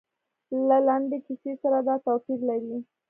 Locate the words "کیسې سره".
1.25-1.79